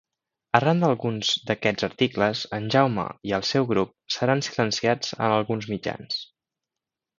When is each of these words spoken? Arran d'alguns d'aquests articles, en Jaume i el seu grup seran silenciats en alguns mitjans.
Arran 0.59 0.79
d'alguns 0.83 1.33
d'aquests 1.49 1.85
articles, 1.87 2.41
en 2.59 2.65
Jaume 2.77 3.05
i 3.31 3.35
el 3.39 3.45
seu 3.51 3.69
grup 3.75 3.93
seran 4.17 4.43
silenciats 4.49 5.15
en 5.19 5.37
alguns 5.39 5.71
mitjans. 5.77 6.21